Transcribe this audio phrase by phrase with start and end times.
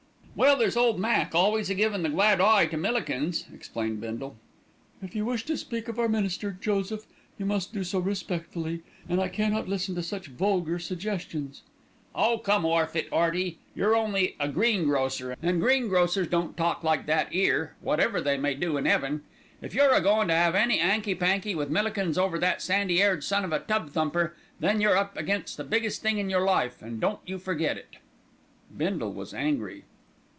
[0.33, 4.37] "Well, there's ole Mac, always a givin' the glad eye to Millikins," explained Bindle.
[5.03, 7.05] "If you wish to speak of our minister, Joseph,
[7.37, 11.63] you must do so respectfully, and I cannot listen to such vulgar suggestions."
[12.15, 13.57] "Oh, come orf of it, 'Earty!
[13.75, 18.77] you're only a greengrocer, an' greengrocers don't talk like that 'ere, whatever they may do
[18.77, 19.23] in 'eaven.
[19.61, 23.25] If you're a goin' to 'ave any 'anky panky with Millikins over that sandy 'aired
[23.25, 26.81] son of a tub thumper, then you're up against the biggest thing in your life,
[26.81, 27.97] an' don't you forget it."
[28.75, 29.83] Bindle was angry.